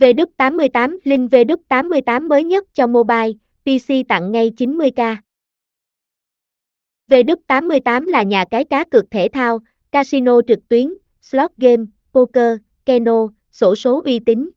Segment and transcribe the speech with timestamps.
[0.00, 3.32] V88 Link V88 mới nhất cho mobile,
[3.64, 5.16] PC tặng ngay 90k.
[7.10, 9.58] V88 là nhà cái cá cược thể thao,
[9.92, 14.50] casino trực tuyến, slot game, poker, keno, sổ số uy tín.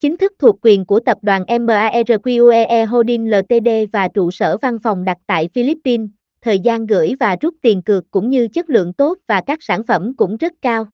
[0.00, 5.04] Chính thức thuộc quyền của tập đoàn MARQUEE Holding Ltd và trụ sở văn phòng
[5.04, 9.18] đặt tại Philippines, thời gian gửi và rút tiền cược cũng như chất lượng tốt
[9.26, 10.86] và các sản phẩm cũng rất cao.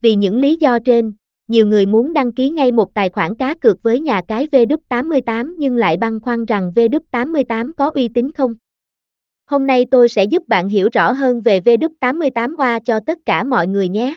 [0.00, 1.12] Vì những lý do trên,
[1.50, 5.54] nhiều người muốn đăng ký ngay một tài khoản cá cược với nhà cái V88
[5.58, 8.54] nhưng lại băn khoăn rằng V88 có uy tín không.
[9.46, 13.44] Hôm nay tôi sẽ giúp bạn hiểu rõ hơn về V88 qua cho tất cả
[13.44, 14.14] mọi người nhé.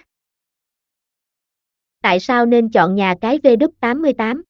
[2.01, 4.41] Tại sao nên chọn nhà cái V88?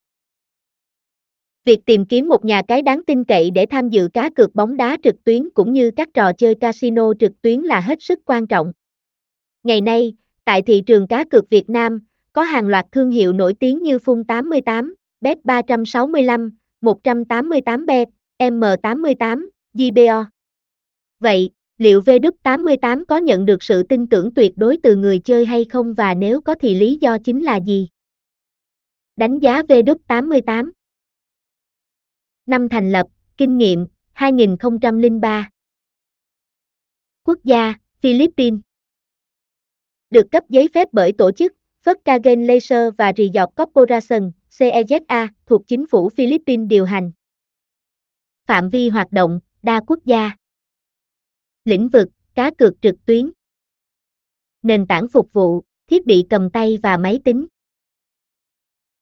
[1.66, 4.78] Việc tìm kiếm một nhà cái đáng tin cậy để tham dự cá cược bóng
[4.78, 8.48] đá trực tuyến cũng như các trò chơi casino trực tuyến là hết sức quan
[8.48, 8.74] trọng.
[9.64, 10.14] Ngày nay,
[10.46, 12.00] tại thị trường cá cược Việt Nam,
[12.34, 16.52] có hàng loạt thương hiệu nổi tiếng như Phun 88, Bet 365,
[16.82, 18.06] 188bet,
[18.40, 20.26] M88, GBO.
[21.20, 25.66] Vậy, liệu V88 có nhận được sự tin tưởng tuyệt đối từ người chơi hay
[25.66, 27.90] không và nếu có thì lý do chính là gì?
[29.16, 30.72] Đánh giá V88
[32.46, 35.50] Năm thành lập, kinh nghiệm, 2003
[37.24, 38.60] Quốc gia, Philippines
[40.10, 41.54] Được cấp giấy phép bởi tổ chức
[41.84, 47.12] Volkswagen Laser và Resort Corporation, CEZA, thuộc chính phủ Philippines điều hành.
[48.46, 50.32] Phạm vi hoạt động, đa quốc gia.
[51.66, 53.32] Lĩnh vực, cá cược trực tuyến.
[54.62, 57.48] Nền tảng phục vụ, thiết bị cầm tay và máy tính.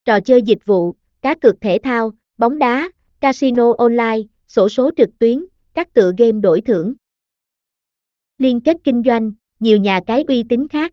[0.06, 5.10] Trò chơi dịch vụ, cá cược thể thao, bóng đá, casino online, sổ số trực
[5.20, 6.94] tuyến, các tựa game đổi thưởng.
[8.38, 10.92] Liên kết kinh doanh, nhiều nhà cái uy tín khác.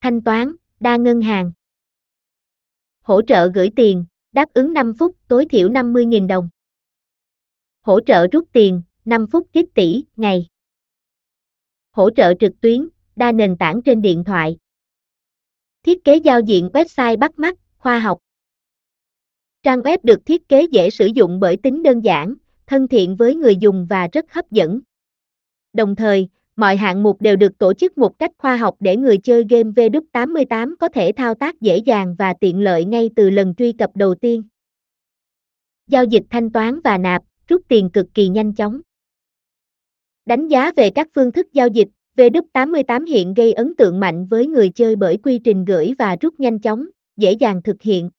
[0.00, 1.52] Thanh toán, đa ngân hàng.
[3.02, 6.48] Hỗ trợ gửi tiền, đáp ứng 5 phút, tối thiểu 50.000 đồng.
[7.80, 10.46] Hỗ trợ rút tiền, 5 phút kích tỷ, ngày.
[11.90, 14.58] Hỗ trợ trực tuyến, đa nền tảng trên điện thoại.
[15.82, 18.18] Thiết kế giao diện website bắt mắt, khoa học.
[19.62, 22.34] Trang web được thiết kế dễ sử dụng bởi tính đơn giản,
[22.66, 24.80] thân thiện với người dùng và rất hấp dẫn.
[25.72, 26.28] Đồng thời,
[26.60, 29.70] mọi hạng mục đều được tổ chức một cách khoa học để người chơi game
[29.70, 33.90] V88 có thể thao tác dễ dàng và tiện lợi ngay từ lần truy cập
[33.94, 34.42] đầu tiên.
[35.86, 38.80] Giao dịch thanh toán và nạp, rút tiền cực kỳ nhanh chóng.
[40.26, 44.46] Đánh giá về các phương thức giao dịch, V88 hiện gây ấn tượng mạnh với
[44.46, 48.10] người chơi bởi quy trình gửi và rút nhanh chóng, dễ dàng thực hiện.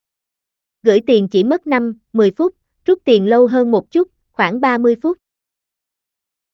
[0.84, 4.96] Gửi tiền chỉ mất 5, 10 phút, rút tiền lâu hơn một chút, khoảng 30
[5.02, 5.18] phút.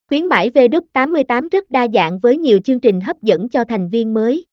[0.10, 4.14] Khuyến mãi V88 rất đa dạng với nhiều chương trình hấp dẫn cho thành viên
[4.14, 4.46] mới.